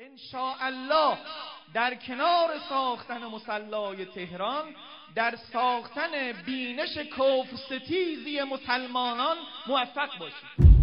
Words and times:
ان 0.00 0.16
الله 0.60 1.18
در 1.74 1.94
کنار 1.94 2.58
ساختن 2.68 3.24
مسلای 3.24 4.04
تهران 4.04 4.64
در 5.14 5.36
ساختن 5.52 6.32
بینش 6.46 6.98
کفر 6.98 7.56
ستیزی 7.56 8.42
مسلمانان 8.42 9.36
موفق 9.66 10.18
باشید 10.18 10.77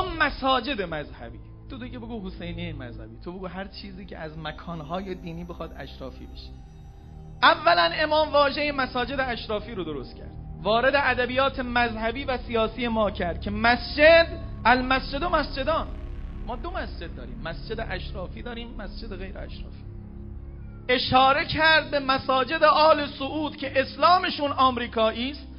مساجد 0.00 0.82
مذهبی. 0.82 1.38
تو 1.70 1.78
دیگه 1.78 1.98
بگو 1.98 2.28
حسینی 2.28 2.72
مذهبی. 2.72 3.16
تو 3.24 3.32
بگو 3.32 3.46
هر 3.46 3.64
چیزی 3.64 4.06
که 4.06 4.18
از 4.18 4.38
مکانهای 4.38 5.14
دینی 5.14 5.44
بخواد 5.44 5.74
اشرافی 5.78 6.26
بشه. 6.26 6.50
اولا 7.42 7.90
امام 7.94 8.32
واژه 8.32 8.72
مساجد 8.72 9.20
اشرافی 9.20 9.74
رو 9.74 9.84
درست 9.84 10.16
کرد. 10.16 10.32
وارد 10.62 10.94
ادبیات 10.96 11.60
مذهبی 11.60 12.24
و 12.24 12.38
سیاسی 12.38 12.88
ما 12.88 13.10
کرد 13.10 13.40
که 13.40 13.50
مسجد 13.50 14.26
المسجد 14.64 15.22
و 15.22 15.28
مسجدان. 15.28 15.86
ما 16.46 16.56
دو 16.56 16.70
مسجد 16.70 17.16
داریم. 17.16 17.40
مسجد 17.44 17.86
اشرافی 17.90 18.42
داریم 18.42 18.74
مسجد 18.78 19.16
غیر 19.16 19.38
اشرافی. 19.38 19.82
اشاره 20.88 21.44
کرد 21.44 21.90
به 21.90 22.00
مساجد 22.00 22.62
آل 22.62 23.06
سعود 23.06 23.56
که 23.56 23.80
اسلامشون 23.80 24.52
آمریکایی 24.52 25.30
است. 25.30 25.51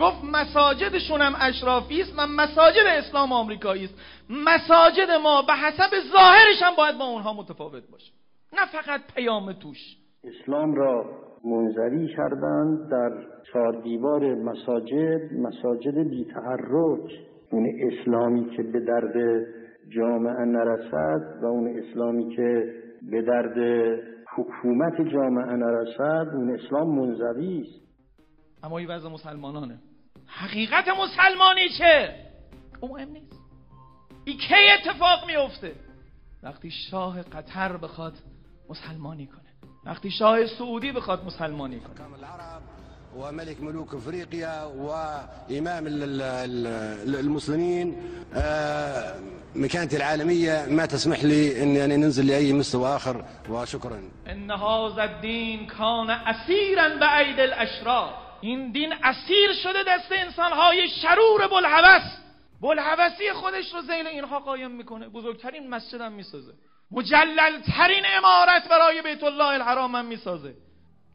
گفت 0.00 0.24
مساجدشون 0.32 1.20
هم 1.20 1.32
اشرافی 1.40 2.00
است 2.00 2.12
و 2.18 2.26
مساجد 2.26 2.86
اسلام 2.86 3.32
آمریکایی 3.32 3.84
است. 3.84 3.94
مساجد 4.30 5.10
ما 5.22 5.42
به 5.42 5.52
حسب 5.52 5.90
ظاهرش 6.12 6.62
هم 6.62 6.72
باید 6.76 6.98
با 6.98 7.04
اونها 7.04 7.32
متفاوت 7.32 7.82
باشه. 7.92 8.12
نه 8.52 8.66
فقط 8.72 9.00
پیام 9.14 9.52
توش. 9.52 9.78
اسلام 10.24 10.74
را 10.74 11.04
منظری 11.44 12.08
کردند 12.16 12.90
در 12.90 13.10
چهار 13.52 13.82
دیوار 13.82 14.34
مساجد 14.34 15.32
مساجد 15.32 16.08
بیتحرک 16.10 17.10
اون 17.52 17.66
اسلامی 17.90 18.50
که 18.56 18.62
به 18.62 18.80
درد 18.80 19.46
جامعه 19.96 20.44
نرسد 20.44 21.42
و 21.42 21.46
اون 21.46 21.78
اسلامی 21.78 22.36
که 22.36 22.72
به 23.10 23.22
درد 23.22 23.58
حکومت 24.36 25.00
جامعه 25.12 25.56
نرسد 25.56 26.26
اون 26.34 26.54
اسلام 26.54 26.98
منظری 26.98 27.60
است. 27.60 27.85
اما 28.66 28.78
این 28.78 28.90
وضع 28.90 29.08
مسلمانانه. 29.08 29.78
حقیقت 30.26 30.84
مسلمانی 30.88 31.68
چه؟ 31.78 32.14
او 32.80 32.88
مهم 32.88 33.08
نیست. 33.08 33.40
این 34.24 34.38
کی 34.38 34.54
اتفاق 34.78 35.26
میفته 35.26 35.72
وقتی 36.42 36.70
شاه 36.70 37.22
قطر 37.22 37.76
بخواد 37.76 38.14
مسلمانی 38.70 39.26
کنه. 39.26 39.70
وقتی 39.84 40.10
شاه 40.10 40.46
سعودی 40.46 40.92
بخواد 40.92 41.24
مسلمانی 41.24 41.80
کنه. 41.80 42.06
وملك 43.16 43.60
ملوك 43.60 43.94
افريقيا 43.94 44.64
وامام 44.64 45.84
المسلمين 47.06 47.96
مكانتي 49.54 49.96
العالميه 49.96 50.66
ما 50.66 50.86
تسمح 50.86 51.24
لي 51.24 51.62
اني 51.62 51.74
يعني 51.78 51.96
ننزل 51.96 52.26
لاي 52.26 52.52
مستوى 52.52 52.96
اخر 52.96 53.24
وشكرا. 53.50 54.02
ان 54.26 54.50
هذا 54.50 55.04
الدين 55.04 55.66
كان 55.66 56.10
اسيرا 56.10 56.88
بايد 57.00 57.40
الاشرار 57.40 58.25
این 58.40 58.72
دین 58.72 58.92
اسیر 59.02 59.52
شده 59.52 59.82
دست 59.88 60.12
انسانهای 60.12 60.88
شرور 60.88 61.46
بلحوث. 61.48 62.02
بلحوثی 62.60 63.32
خودش 63.32 63.74
رو 63.74 63.80
زیل 63.80 64.06
اینها 64.06 64.40
قایم 64.40 64.70
می‌کنه. 64.70 65.08
بزرگترین 65.08 65.70
مسجد 65.70 66.00
هم 66.00 66.12
می‌سازه. 66.12 66.52
مجللترین 66.90 68.04
امارت 68.16 68.68
برای 68.68 69.02
بیت 69.02 69.24
الله 69.24 69.44
الحرام 69.44 69.94
هم 69.94 70.04
می‌سازه. 70.04 70.54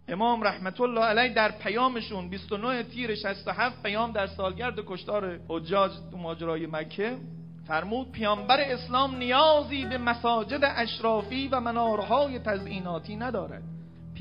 امام 0.07 0.43
رحمت 0.43 0.81
الله 0.81 1.01
علیه 1.01 1.33
در 1.33 1.51
پیامشون 1.51 2.29
29 2.29 2.83
تیر 2.83 3.15
67 3.15 3.83
پیام 3.83 4.11
در 4.11 4.27
سالگرد 4.27 4.79
کشتار 4.87 5.39
حجاج 5.49 5.91
تو 6.11 6.17
ماجرای 6.17 6.67
مکه 6.67 7.17
فرمود 7.67 8.11
پیامبر 8.11 8.59
اسلام 8.59 9.15
نیازی 9.15 9.85
به 9.85 9.97
مساجد 9.97 10.59
اشرافی 10.63 11.47
و 11.47 11.59
منارهای 11.59 12.39
تزئیناتی 12.39 13.15
ندارد. 13.15 13.63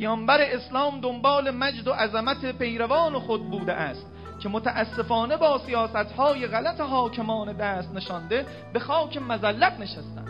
پیامبر 0.00 0.40
اسلام 0.40 1.00
دنبال 1.00 1.50
مجد 1.50 1.88
و 1.88 1.92
عظمت 1.92 2.58
پیروان 2.58 3.18
خود 3.18 3.50
بوده 3.50 3.72
است 3.72 4.06
که 4.42 4.48
متاسفانه 4.48 5.36
با 5.36 5.58
سیاست 5.66 6.12
های 6.12 6.46
غلط 6.46 6.80
حاکمان 6.80 7.52
دست 7.52 7.94
نشانده 7.94 8.46
به 8.72 8.78
خاک 8.78 9.16
مزلت 9.16 9.80
نشستن 9.80 10.24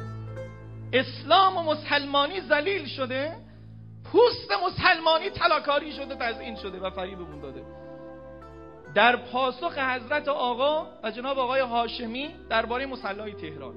اسلام 0.92 1.56
و 1.56 1.62
مسلمانی 1.62 2.41
زلیل 2.41 2.86
شده 2.86 3.36
پوست 4.12 4.53
مسلمانی 4.66 5.31
تلاکاری 5.31 5.92
شده 5.92 6.41
این 6.41 6.56
شده 6.56 6.81
و 6.81 6.91
فریبمون 6.91 7.41
داده. 7.41 7.62
در 8.94 9.16
پاسخ 9.16 9.78
حضرت 9.78 10.28
آقا 10.28 10.87
و 11.02 11.10
جناب 11.10 11.38
آقای 11.38 11.60
هاشمی 11.60 12.31
درباره 12.48 12.87
مسلای 12.87 13.32
تهران 13.32 13.75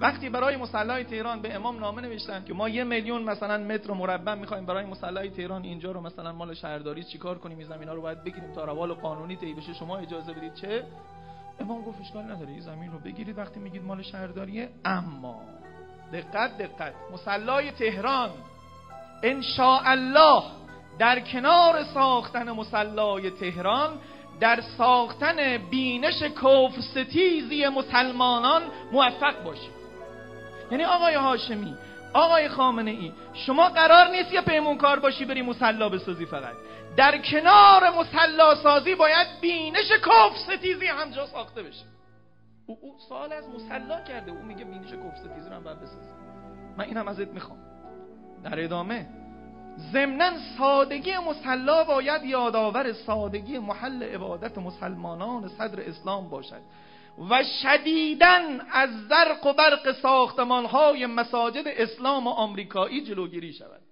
وقتی 0.00 0.28
برای 0.28 0.56
مسلای 0.56 1.04
تهران 1.04 1.42
به 1.42 1.54
امام 1.54 1.78
نامه 1.78 2.02
نوشتن 2.02 2.44
که 2.44 2.54
ما 2.54 2.68
یه 2.68 2.84
میلیون 2.84 3.22
مثلا 3.22 3.58
متر 3.58 3.92
مربع 3.92 4.34
می‌خوایم 4.34 4.66
برای 4.66 4.84
مسلای 4.84 5.30
تهران 5.30 5.62
اینجا 5.62 5.92
رو 5.92 6.00
مثلا 6.00 6.32
مال 6.32 6.54
شهرداری 6.54 7.04
چیکار 7.04 7.38
کنیم 7.38 7.58
این 7.58 7.68
زمینا 7.68 7.94
رو 7.94 8.02
باید 8.02 8.24
بگیریم 8.24 8.52
تا 8.52 8.64
روال 8.64 8.92
قانونی 8.92 9.36
طی 9.36 9.54
بشه 9.54 9.74
شما 9.74 9.96
اجازه 9.96 10.32
بدید؟ 10.32 10.54
چه؟ 10.54 10.84
امام 11.60 11.82
گفت 11.82 12.00
اشکال 12.00 12.24
نداره 12.24 12.50
این 12.50 12.60
زمین 12.60 12.92
رو 12.92 12.98
بگیرید 12.98 13.38
وقتی 13.38 13.60
میگید 13.60 13.84
مال 13.84 14.02
شهرداریه. 14.02 14.68
اما 14.84 15.42
دقت 16.12 16.58
دقت 16.58 16.94
مسلای 17.12 17.70
تهران 17.70 18.30
ان 19.22 19.42
الله 19.58 20.42
در 20.98 21.20
کنار 21.20 21.84
ساختن 21.84 22.50
مسلای 22.50 23.30
تهران 23.30 23.90
در 24.40 24.60
ساختن 24.78 25.58
بینش 25.70 26.22
کفر 26.22 26.80
ستیزی 26.80 27.68
مسلمانان 27.68 28.62
موفق 28.92 29.42
باشید 29.44 29.85
یعنی 30.70 30.84
آقای 30.84 31.14
هاشمی 31.14 31.74
آقای 32.12 32.48
خامنه 32.48 32.90
ای 32.90 33.12
شما 33.34 33.68
قرار 33.68 34.08
نیست 34.08 34.32
یه 34.32 34.40
پیمونکار 34.40 34.98
باشی 35.00 35.24
بری 35.24 35.42
مسلا 35.42 35.88
بسازی 35.88 36.26
فقط. 36.26 36.54
در 36.96 37.18
کنار 37.18 37.90
مسلا 37.90 38.54
سازی 38.54 38.94
باید 38.94 39.26
بینش 39.40 39.92
کف 39.92 40.38
ستیزی 40.38 40.86
همجا 40.86 41.26
ساخته 41.26 41.62
بشه. 41.62 41.84
او, 42.66 42.78
او 42.82 42.96
سوال 43.08 43.32
از 43.32 43.44
مسلا 43.48 44.00
کرده 44.00 44.30
او 44.30 44.42
میگه 44.42 44.64
بینش 44.64 44.92
کف 44.92 45.18
ستیزی 45.18 45.48
رو 45.48 45.56
هم 45.56 45.64
باید 45.64 45.80
بسازی. 45.80 46.10
من 46.76 46.84
اینم 46.84 47.08
ازت 47.08 47.28
می‌خوام. 47.28 47.58
در 48.44 48.64
ادامه 48.64 49.06
ضمنا 49.92 50.30
سادگی 50.58 51.18
مسلا 51.18 51.84
باید 51.84 52.24
یادآور 52.24 52.92
سادگی 52.92 53.58
محل 53.58 54.02
عبادت 54.02 54.58
مسلمانان 54.58 55.48
صدر 55.48 55.80
اسلام 55.80 56.28
باشد. 56.28 56.60
و 57.30 57.44
شدیدن 57.62 58.60
از 58.60 58.90
زرق 59.08 59.46
و 59.46 59.52
برق 59.52 59.92
ساختمان 59.92 60.64
های 60.64 61.06
مساجد 61.06 61.68
اسلام 61.68 62.26
و 62.26 62.30
آمریکایی 62.30 63.04
جلوگیری 63.04 63.52
شود. 63.52 63.82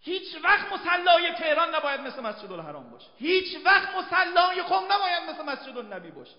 هیچ 0.00 0.36
وقت 0.44 0.72
مسلای 0.72 1.32
تهران 1.32 1.74
نباید 1.74 2.00
مثل 2.00 2.20
مسجد 2.20 2.52
الحرام 2.52 2.90
باشه. 2.90 3.06
هیچ 3.18 3.56
وقت 3.64 3.88
مسلای 3.96 4.62
خم 4.62 4.84
نباید 4.84 5.30
مثل 5.30 5.44
مسجد 5.44 5.78
النبی 5.78 6.10
باشه. 6.10 6.34